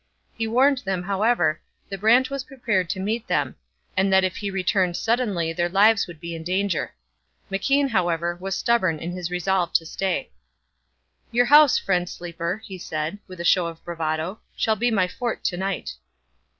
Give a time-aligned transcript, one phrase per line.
[0.35, 3.55] He warned them, however, that Brant was prepared to meet them,
[3.95, 6.95] and that if he returned suddenly their lives would be in danger.
[7.51, 10.31] McKean, however, was stubborn in his resolve to stay.
[11.31, 15.43] 'Your house, friend Sleeper,' he said, with a show of bravado, 'shall be my fort
[15.43, 15.91] to night.'